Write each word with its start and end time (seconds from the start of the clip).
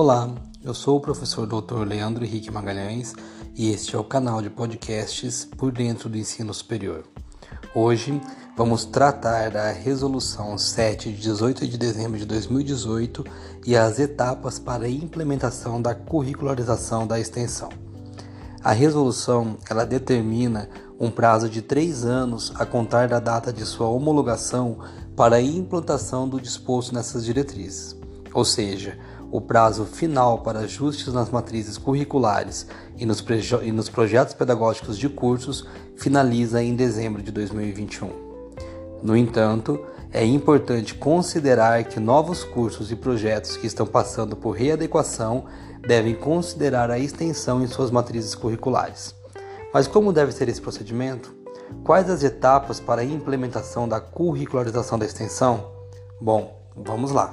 Olá, 0.00 0.32
eu 0.62 0.72
sou 0.72 0.96
o 0.96 1.00
professor 1.00 1.44
Dr. 1.44 1.82
Leandro 1.84 2.24
Henrique 2.24 2.52
Magalhães 2.52 3.14
e 3.52 3.72
este 3.72 3.96
é 3.96 3.98
o 3.98 4.04
canal 4.04 4.40
de 4.40 4.48
podcasts 4.48 5.44
Por 5.44 5.72
Dentro 5.72 6.08
do 6.08 6.16
Ensino 6.16 6.54
Superior. 6.54 7.02
Hoje 7.74 8.22
vamos 8.56 8.84
tratar 8.84 9.50
da 9.50 9.72
Resolução 9.72 10.56
7 10.56 11.10
de 11.10 11.20
18 11.20 11.66
de 11.66 11.76
dezembro 11.76 12.16
de 12.16 12.24
2018 12.26 13.24
e 13.66 13.76
as 13.76 13.98
etapas 13.98 14.60
para 14.60 14.84
a 14.84 14.88
implementação 14.88 15.82
da 15.82 15.96
curricularização 15.96 17.04
da 17.04 17.18
extensão. 17.18 17.68
A 18.62 18.70
resolução 18.70 19.56
ela 19.68 19.84
determina 19.84 20.70
um 21.00 21.10
prazo 21.10 21.48
de 21.48 21.60
três 21.60 22.04
anos 22.04 22.52
a 22.54 22.64
contar 22.64 23.08
da 23.08 23.18
data 23.18 23.52
de 23.52 23.66
sua 23.66 23.88
homologação 23.88 24.78
para 25.16 25.34
a 25.34 25.42
implantação 25.42 26.28
do 26.28 26.40
disposto 26.40 26.94
nessas 26.94 27.24
diretrizes, 27.24 27.96
ou 28.32 28.44
seja, 28.44 28.96
o 29.30 29.40
prazo 29.40 29.84
final 29.84 30.38
para 30.38 30.60
ajustes 30.60 31.12
nas 31.12 31.30
matrizes 31.30 31.76
curriculares 31.76 32.66
e 32.96 33.04
nos, 33.04 33.24
e 33.62 33.72
nos, 33.72 33.88
projetos 33.88 34.34
pedagógicos 34.34 34.98
de 34.98 35.08
cursos 35.08 35.66
finaliza 35.96 36.62
em 36.62 36.74
dezembro 36.74 37.22
de 37.22 37.30
2021. 37.30 38.10
No 39.02 39.16
entanto, 39.16 39.78
é 40.12 40.24
importante 40.24 40.94
considerar 40.94 41.84
que 41.84 42.00
novos 42.00 42.42
cursos 42.42 42.90
e 42.90 42.96
projetos 42.96 43.56
que 43.56 43.66
estão 43.66 43.86
passando 43.86 44.34
por 44.34 44.52
readequação 44.52 45.44
devem 45.86 46.14
considerar 46.14 46.90
a 46.90 46.98
extensão 46.98 47.62
em 47.62 47.66
suas 47.66 47.90
matrizes 47.90 48.34
curriculares. 48.34 49.14
Mas 49.72 49.86
como 49.86 50.12
deve 50.12 50.32
ser 50.32 50.48
esse 50.48 50.60
procedimento? 50.60 51.36
Quais 51.84 52.08
as 52.08 52.22
etapas 52.22 52.80
para 52.80 53.02
a 53.02 53.04
implementação 53.04 53.86
da 53.86 54.00
curricularização 54.00 54.98
da 54.98 55.04
extensão? 55.04 55.70
Bom, 56.20 56.58
vamos 56.74 57.12
lá. 57.12 57.30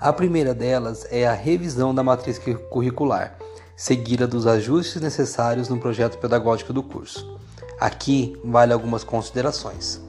A 0.00 0.12
primeira 0.12 0.52
delas 0.52 1.06
é 1.10 1.26
a 1.26 1.32
revisão 1.32 1.94
da 1.94 2.02
matriz 2.02 2.40
curricular, 2.68 3.38
seguida 3.76 4.26
dos 4.26 4.46
ajustes 4.46 5.00
necessários 5.00 5.68
no 5.68 5.78
projeto 5.78 6.18
pedagógico 6.18 6.72
do 6.72 6.82
curso. 6.82 7.38
Aqui 7.80 8.36
vale 8.44 8.72
algumas 8.72 9.04
considerações. 9.04 10.00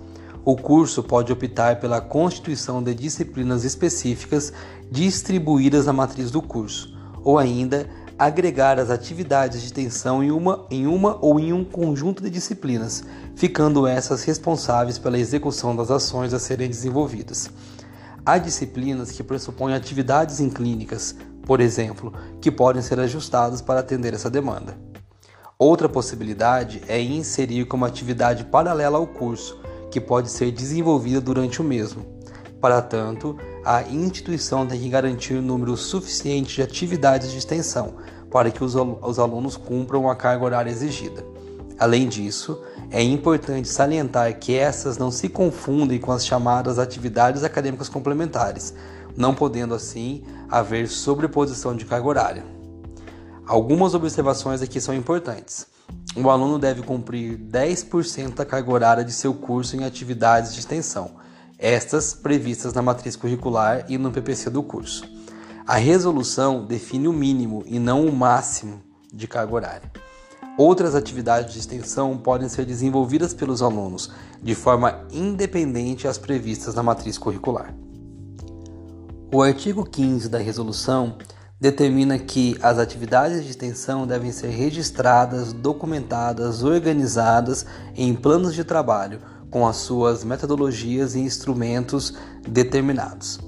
O 0.43 0.55
curso 0.55 1.03
pode 1.03 1.31
optar 1.31 1.79
pela 1.79 2.01
constituição 2.01 2.81
de 2.81 2.93
disciplinas 2.93 3.63
específicas 3.63 4.51
distribuídas 4.91 5.85
na 5.85 5.93
matriz 5.93 6.29
do 6.29 6.41
curso, 6.41 6.95
ou 7.23 7.37
ainda 7.37 7.87
agregar 8.17 8.79
as 8.79 8.89
atividades 8.89 9.59
de 9.61 9.67
extensão 9.67 10.23
em 10.23 10.31
uma, 10.31 10.65
em 10.69 10.87
uma 10.87 11.17
ou 11.21 11.39
em 11.39 11.53
um 11.53 11.63
conjunto 11.63 12.23
de 12.23 12.29
disciplinas, 12.29 13.03
ficando 13.35 13.85
essas 13.85 14.23
responsáveis 14.23 14.97
pela 14.97 15.19
execução 15.19 15.75
das 15.75 15.91
ações 15.91 16.33
a 16.33 16.39
serem 16.39 16.69
desenvolvidas. 16.69 17.49
Há 18.27 18.39
disciplinas 18.39 19.11
que 19.11 19.21
pressupõem 19.21 19.75
atividades 19.75 20.39
em 20.39 20.49
clínicas, 20.49 21.15
por 21.43 21.61
exemplo, 21.61 22.11
que 22.41 22.49
podem 22.49 22.81
ser 22.81 22.99
ajustadas 22.99 23.61
para 23.61 23.81
atender 23.81 24.15
essa 24.15 24.31
demanda. 24.31 24.75
Outra 25.59 25.87
possibilidade 25.87 26.81
é 26.87 26.99
inserir 26.99 27.65
como 27.65 27.85
atividade 27.85 28.45
paralela 28.45 28.97
ao 28.97 29.05
curso, 29.05 29.59
que 29.91 30.01
pode 30.01 30.31
ser 30.31 30.51
desenvolvida 30.51 31.21
durante 31.21 31.61
o 31.61 31.63
mesmo. 31.63 32.03
Para 32.59 32.81
tanto, 32.81 33.37
a 33.63 33.83
instituição 33.83 34.65
tem 34.65 34.79
que 34.79 34.89
garantir 34.89 35.35
um 35.35 35.41
número 35.43 35.77
suficiente 35.77 36.55
de 36.55 36.63
atividades 36.63 37.31
de 37.31 37.37
extensão 37.37 37.93
para 38.31 38.49
que 38.49 38.63
os, 38.63 38.75
alunos 39.19 39.55
cumpram 39.55 40.09
a 40.09 40.15
carga 40.15 40.43
horária 40.43 40.71
exigida. 40.71 41.23
Além 41.77 42.07
disso, 42.07 42.61
é 42.89 43.01
importante 43.03 43.67
salientar 43.67 44.39
que 44.39 44.55
essas 44.55 44.97
não 44.97 45.11
se 45.11 45.27
confundem 45.27 45.99
com 45.99 46.11
as 46.11 46.25
chamadas 46.25 46.79
atividades 46.79 47.43
acadêmicas 47.43 47.89
complementares, 47.89 48.73
não 49.15 49.35
podendo 49.35 49.73
assim 49.73 50.23
haver 50.49 50.87
sobreposição 50.87 51.75
de 51.75 51.85
carga 51.85 52.07
horária. 52.07 52.45
Algumas 53.45 53.93
observações 53.93 54.61
aqui 54.61 54.79
são 54.79 54.95
importantes. 54.95 55.67
O 56.15 56.29
aluno 56.29 56.57
deve 56.57 56.81
cumprir 56.81 57.37
10% 57.37 58.35
da 58.35 58.45
carga 58.45 58.71
horária 58.71 59.03
de 59.03 59.11
seu 59.11 59.33
curso 59.33 59.75
em 59.75 59.83
atividades 59.83 60.53
de 60.53 60.59
extensão, 60.61 61.11
estas 61.59 62.13
previstas 62.13 62.73
na 62.73 62.81
matriz 62.81 63.15
curricular 63.15 63.85
e 63.89 63.97
no 63.97 64.11
PPC 64.11 64.49
do 64.49 64.63
curso. 64.63 65.03
A 65.67 65.75
resolução 65.75 66.65
define 66.65 67.07
o 67.07 67.13
mínimo 67.13 67.63
e 67.65 67.79
não 67.79 68.05
o 68.05 68.15
máximo 68.15 68.81
de 69.11 69.27
carga 69.27 69.53
horária. 69.53 70.04
Outras 70.57 70.95
atividades 70.95 71.53
de 71.53 71.59
extensão 71.59 72.17
podem 72.17 72.47
ser 72.47 72.65
desenvolvidas 72.65 73.33
pelos 73.33 73.61
alunos 73.61 74.09
de 74.41 74.55
forma 74.55 75.05
independente 75.11 76.07
às 76.07 76.17
previstas 76.17 76.73
na 76.73 76.81
matriz 76.81 77.17
curricular. 77.17 77.75
O 79.33 79.41
artigo 79.41 79.83
15 79.83 80.29
da 80.29 80.37
resolução 80.37 81.17
determina 81.59 82.17
que 82.17 82.57
as 82.61 82.77
atividades 82.77 83.43
de 83.43 83.49
extensão 83.49 84.07
devem 84.07 84.31
ser 84.31 84.47
registradas, 84.47 85.51
documentadas, 85.51 86.63
organizadas 86.63 87.65
em 87.93 88.15
planos 88.15 88.53
de 88.53 88.63
trabalho 88.63 89.19
com 89.51 89.67
as 89.67 89.75
suas 89.77 90.23
metodologias 90.23 91.15
e 91.15 91.19
instrumentos 91.19 92.13
determinados. 92.47 93.39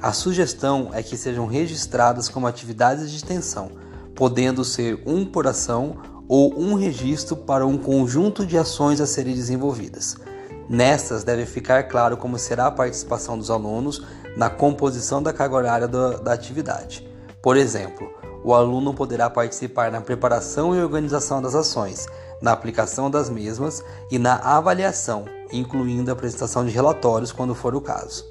A 0.00 0.14
sugestão 0.14 0.90
é 0.94 1.02
que 1.02 1.16
sejam 1.16 1.46
registradas 1.46 2.28
como 2.28 2.46
atividades 2.46 3.10
de 3.10 3.16
extensão, 3.16 3.70
podendo 4.14 4.64
ser 4.64 5.02
um 5.06 5.26
por 5.26 5.46
ação 5.46 6.13
ou 6.28 6.58
um 6.58 6.74
registro 6.74 7.36
para 7.36 7.66
um 7.66 7.76
conjunto 7.76 8.46
de 8.46 8.56
ações 8.56 9.00
a 9.00 9.06
serem 9.06 9.34
desenvolvidas. 9.34 10.16
Nestas 10.68 11.24
deve 11.24 11.44
ficar 11.44 11.84
claro 11.84 12.16
como 12.16 12.38
será 12.38 12.66
a 12.66 12.70
participação 12.70 13.36
dos 13.36 13.50
alunos 13.50 14.02
na 14.36 14.48
composição 14.48 15.22
da 15.22 15.32
carga 15.32 15.56
horária 15.56 15.88
da, 15.88 16.16
da 16.16 16.32
atividade. 16.32 17.06
Por 17.42 17.56
exemplo, 17.56 18.10
o 18.42 18.54
aluno 18.54 18.94
poderá 18.94 19.28
participar 19.28 19.90
na 19.90 20.00
preparação 20.00 20.74
e 20.74 20.82
organização 20.82 21.40
das 21.40 21.54
ações, 21.54 22.06
na 22.40 22.52
aplicação 22.52 23.10
das 23.10 23.28
mesmas 23.28 23.84
e 24.10 24.18
na 24.18 24.36
avaliação, 24.36 25.24
incluindo 25.52 26.10
a 26.10 26.14
apresentação 26.14 26.64
de 26.64 26.70
relatórios 26.70 27.32
quando 27.32 27.54
for 27.54 27.74
o 27.74 27.80
caso. 27.80 28.24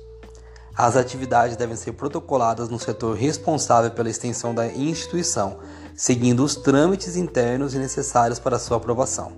As 0.76 0.96
atividades 0.96 1.56
devem 1.56 1.76
ser 1.76 1.92
protocoladas 1.94 2.68
no 2.68 2.80
setor 2.80 3.16
responsável 3.16 3.92
pela 3.92 4.10
extensão 4.10 4.56
da 4.56 4.68
instituição, 4.68 5.58
seguindo 5.96 6.44
os 6.44 6.56
trâmites 6.56 7.16
internos 7.16 7.74
necessários 7.74 8.40
para 8.40 8.60
sua 8.60 8.78
aprovação. 8.78 9.34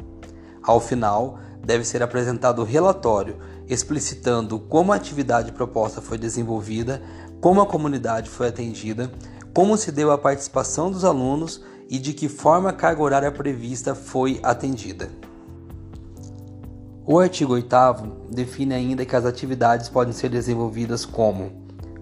Ao 0.64 0.80
final, 0.80 1.40
deve 1.64 1.84
ser 1.84 2.02
apresentado 2.02 2.62
o 2.62 2.66
relatório 2.66 3.38
explicitando 3.68 4.60
como 4.60 4.94
a 4.94 4.96
atividade 4.96 5.52
proposta 5.52 6.02
foi 6.02 6.18
desenvolvida, 6.18 7.02
como 7.42 7.62
a 7.62 7.66
comunidade 7.66 8.30
foi 8.30 8.48
atendida, 8.48 9.12
como 9.54 9.78
se 9.78 9.92
deu 9.92 10.12
a 10.12 10.18
participação 10.18 10.92
dos 10.92 11.04
alunos 11.04 11.64
e 11.90 11.98
de 11.98 12.14
que 12.14 12.28
forma 12.28 12.70
a 12.70 12.74
carga 12.74 13.02
horária 13.02 13.32
prevista 13.32 13.96
foi 13.96 14.40
atendida. 14.44 15.10
O 17.06 17.20
artigo 17.20 17.54
8 17.54 17.76
define 18.32 18.74
ainda 18.74 19.06
que 19.06 19.16
as 19.16 19.26
atividades 19.26 19.90
podem 19.90 20.14
ser 20.14 20.30
desenvolvidas 20.30 21.06
como 21.06 21.52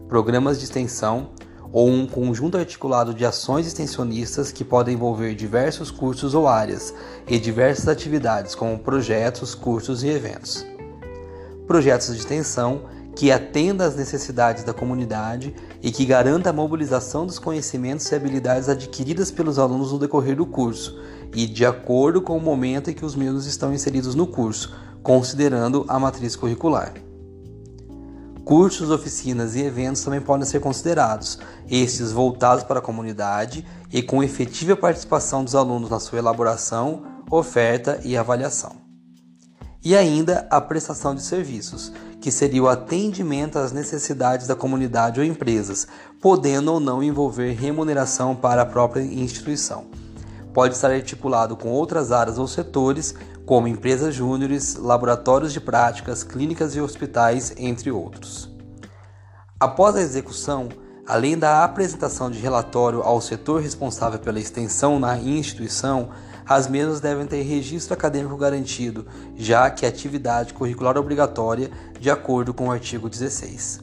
programas 0.08 0.60
de 0.60 0.66
extensão 0.66 1.32
ou 1.74 1.90
um 1.90 2.06
conjunto 2.06 2.56
articulado 2.56 3.16
de 3.16 3.26
ações 3.26 3.66
extensionistas 3.66 4.52
que 4.52 4.64
podem 4.64 4.94
envolver 4.94 5.34
diversos 5.34 5.90
cursos 5.90 6.36
ou 6.36 6.48
áreas 6.48 6.94
e 7.28 7.40
diversas 7.40 7.88
atividades, 7.88 8.54
como 8.54 8.78
projetos, 8.78 9.56
cursos 9.56 10.04
e 10.04 10.08
eventos. 10.08 10.64
Projetos 11.66 12.14
de 12.14 12.20
extensão 12.20 12.84
que 13.16 13.32
atenda 13.32 13.86
às 13.86 13.96
necessidades 13.96 14.64
da 14.64 14.74
comunidade 14.74 15.54
e 15.82 15.92
que 15.92 16.06
garanta 16.06 16.52
a 16.52 16.54
mobilização 16.54 17.26
dos 17.26 17.40
conhecimentos 17.40 18.10
e 18.12 18.16
habilidades 18.16 18.70
adquiridas 18.70 19.32
pelos 19.32 19.58
alunos 19.58 19.92
no 19.92 20.00
decorrer 20.00 20.36
do 20.36 20.46
curso 20.46 21.00
e 21.34 21.48
de 21.48 21.66
acordo 21.66 22.22
com 22.22 22.38
o 22.38 22.42
momento 22.42 22.92
em 22.92 22.94
que 22.94 23.06
os 23.06 23.16
mesmos 23.16 23.48
estão 23.48 23.74
inseridos 23.74 24.14
no 24.14 24.28
curso, 24.28 24.76
considerando 25.02 25.86
a 25.88 26.00
matriz 26.00 26.36
curricular. 26.36 26.94
Cursos, 28.46 28.90
oficinas 28.90 29.56
e 29.56 29.62
eventos 29.62 30.04
também 30.04 30.20
podem 30.20 30.46
ser 30.46 30.60
considerados, 30.60 31.40
estes 31.70 32.12
voltados 32.12 32.64
para 32.66 32.80
a 32.80 32.82
comunidade 32.82 33.66
e 33.92 34.02
com 34.02 34.22
efetiva 34.22 34.76
participação 34.76 35.46
dos 35.46 35.56
alunos 35.56 35.90
na 35.90 36.00
sua 36.00 36.20
elaboração, 36.20 37.04
oferta 37.32 38.02
e 38.04 38.18
avaliação. 38.18 38.76
E 39.82 39.96
ainda 39.96 40.46
a 40.50 40.60
prestação 40.60 41.16
de 41.16 41.22
serviços, 41.22 41.92
que 42.20 42.32
seria 42.32 42.64
o 42.64 42.68
atendimento 42.68 43.58
às 43.58 43.72
necessidades 43.72 44.48
da 44.48 44.56
comunidade 44.56 45.20
ou 45.20 45.26
empresas, 45.26 45.88
podendo 46.22 46.74
ou 46.74 46.80
não 46.80 47.02
envolver 47.02 47.54
remuneração 47.54 48.36
para 48.36 48.62
a 48.62 48.66
própria 48.66 49.02
instituição. 49.02 49.86
Pode 50.54 50.76
estar 50.76 50.92
articulado 50.92 51.58
com 51.58 51.70
outras 51.70 52.12
áreas 52.12 52.38
ou 52.38 52.48
setores, 52.48 53.16
como 53.46 53.68
empresas 53.68 54.14
júniores, 54.14 54.76
laboratórios 54.76 55.52
de 55.52 55.60
práticas, 55.60 56.24
clínicas 56.24 56.76
e 56.76 56.82
hospitais, 56.82 57.54
entre 57.58 57.92
outros. 57.92 58.50
Após 59.60 59.96
a 59.96 60.02
execução, 60.02 60.70
além 61.08 61.38
da 61.38 61.64
apresentação 61.64 62.30
de 62.30 62.38
relatório 62.38 63.02
ao 63.02 63.20
setor 63.20 63.62
responsável 63.62 64.20
pela 64.20 64.40
extensão 64.40 65.00
na 65.00 65.18
instituição, 65.18 66.10
as 66.46 66.68
mesmas 66.68 67.00
devem 67.00 67.26
ter 67.26 67.42
registro 67.42 67.94
acadêmico 67.94 68.38
garantido, 68.38 69.08
já 69.36 69.70
que 69.70 69.86
é 69.86 69.90
atividade 69.90 70.54
curricular 70.54 70.98
obrigatória, 70.98 71.72
de 72.00 72.10
acordo 72.10 72.54
com 72.54 72.68
o 72.68 72.72
artigo 72.72 73.10
16. 73.10 73.80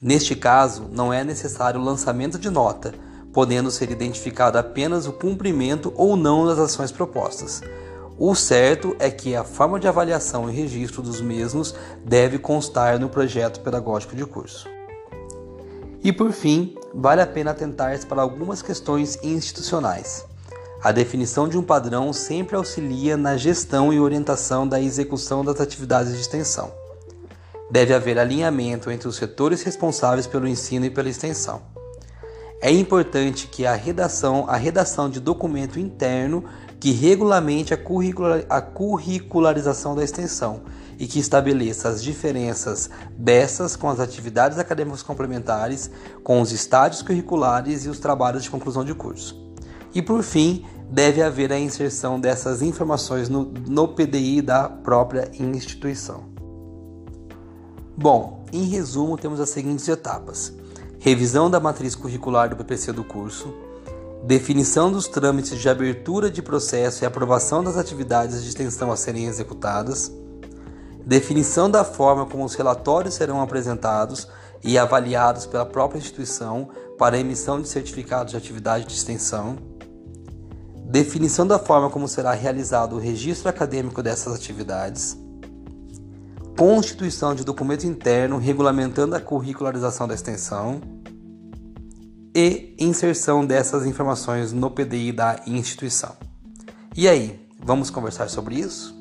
Neste 0.00 0.36
caso, 0.36 0.88
não 0.92 1.12
é 1.12 1.24
necessário 1.24 1.80
o 1.80 1.84
lançamento 1.84 2.38
de 2.38 2.50
nota, 2.50 2.92
podendo 3.32 3.70
ser 3.70 3.90
identificado 3.90 4.58
apenas 4.58 5.06
o 5.06 5.12
cumprimento 5.12 5.92
ou 5.96 6.16
não 6.16 6.46
das 6.46 6.58
ações 6.58 6.90
propostas. 6.90 7.62
O 8.18 8.34
certo 8.34 8.96
é 8.98 9.10
que 9.10 9.36
a 9.36 9.44
forma 9.44 9.78
de 9.78 9.86
avaliação 9.86 10.50
e 10.50 10.52
registro 10.52 11.02
dos 11.02 11.20
mesmos 11.20 11.74
deve 12.04 12.38
constar 12.38 12.98
no 12.98 13.08
projeto 13.08 13.60
pedagógico 13.60 14.16
de 14.16 14.26
curso. 14.26 14.68
E 16.02 16.12
por 16.12 16.32
fim, 16.32 16.74
vale 16.94 17.20
a 17.20 17.26
pena 17.26 17.52
atentar-se 17.52 18.06
para 18.06 18.22
algumas 18.22 18.60
questões 18.62 19.18
institucionais. 19.22 20.24
A 20.82 20.92
definição 20.92 21.48
de 21.48 21.58
um 21.58 21.62
padrão 21.62 22.12
sempre 22.12 22.56
auxilia 22.56 23.16
na 23.16 23.36
gestão 23.36 23.92
e 23.92 24.00
orientação 24.00 24.66
da 24.66 24.80
execução 24.80 25.44
das 25.44 25.60
atividades 25.60 26.12
de 26.12 26.20
extensão. 26.20 26.72
Deve 27.70 27.92
haver 27.92 28.18
alinhamento 28.18 28.90
entre 28.90 29.08
os 29.08 29.16
setores 29.16 29.62
responsáveis 29.62 30.26
pelo 30.26 30.48
ensino 30.48 30.86
e 30.86 30.90
pela 30.90 31.08
extensão. 31.08 31.60
É 32.60 32.72
importante 32.72 33.46
que 33.46 33.64
a 33.64 33.74
redação, 33.74 34.46
a 34.48 34.56
redação 34.56 35.08
de 35.08 35.20
documento 35.20 35.78
interno 35.78 36.44
que 36.80 36.90
regulamente 36.90 37.72
a, 37.72 37.76
curricular, 37.76 38.44
a 38.48 38.60
curricularização 38.60 39.94
da 39.94 40.02
extensão 40.02 40.62
e 40.98 41.06
que 41.06 41.20
estabeleça 41.20 41.88
as 41.88 42.02
diferenças 42.02 42.90
dessas 43.16 43.76
com 43.76 43.88
as 43.88 44.00
atividades 44.00 44.58
acadêmicas 44.58 45.02
complementares, 45.02 45.88
com 46.24 46.40
os 46.40 46.50
estágios 46.50 47.00
curriculares 47.02 47.84
e 47.84 47.88
os 47.88 48.00
trabalhos 48.00 48.42
de 48.42 48.50
conclusão 48.50 48.84
de 48.84 48.94
curso. 48.94 49.40
E 49.94 50.02
por 50.02 50.24
fim, 50.24 50.64
deve 50.90 51.22
haver 51.22 51.52
a 51.52 51.58
inserção 51.58 52.18
dessas 52.18 52.60
informações 52.60 53.28
no, 53.28 53.44
no 53.44 53.88
PDI 53.88 54.42
da 54.42 54.68
própria 54.68 55.30
instituição. 55.38 56.24
Bom, 57.96 58.44
em 58.52 58.64
resumo, 58.64 59.16
temos 59.16 59.38
as 59.38 59.50
seguintes 59.50 59.86
etapas: 59.88 60.52
revisão 60.98 61.50
da 61.50 61.60
matriz 61.60 61.94
curricular 61.94 62.48
do 62.48 62.56
PPC 62.56 62.92
do 62.92 63.04
curso, 63.04 63.54
definição 64.24 64.90
dos 64.90 65.06
trâmites 65.06 65.58
de 65.58 65.68
abertura 65.68 66.30
de 66.30 66.42
processo 66.42 67.04
e 67.04 67.06
aprovação 67.06 67.62
das 67.62 67.76
atividades 67.76 68.42
de 68.42 68.48
extensão 68.48 68.90
a 68.90 68.96
serem 68.96 69.26
executadas, 69.26 70.12
definição 71.04 71.70
da 71.70 71.84
forma 71.84 72.26
como 72.26 72.44
os 72.44 72.54
relatórios 72.54 73.14
serão 73.14 73.40
apresentados 73.40 74.28
e 74.62 74.76
avaliados 74.76 75.46
pela 75.46 75.64
própria 75.64 75.98
instituição 75.98 76.68
para 76.98 77.18
emissão 77.18 77.60
de 77.60 77.68
certificados 77.68 78.32
de 78.32 78.36
atividade 78.36 78.86
de 78.86 78.92
extensão 78.92 79.56
definição 80.88 81.46
da 81.46 81.58
forma 81.58 81.90
como 81.90 82.08
será 82.08 82.32
realizado 82.32 82.96
o 82.96 82.98
registro 82.98 83.48
acadêmico 83.48 84.02
dessas 84.02 84.34
atividades, 84.34 85.18
constituição 86.58 87.36
de 87.36 87.44
documento 87.44 87.86
interno 87.86 88.36
regulamentando 88.36 89.14
a 89.14 89.20
curricularização 89.20 90.08
da 90.08 90.14
extensão 90.14 90.80
e 92.34 92.74
inserção 92.80 93.46
dessas 93.46 93.86
informações 93.86 94.52
no 94.52 94.68
PDI 94.68 95.12
da 95.12 95.40
instituição. 95.46 96.16
E 96.96 97.06
aí, 97.06 97.48
vamos 97.62 97.90
conversar 97.90 98.28
sobre 98.28 98.56
isso? 98.56 98.97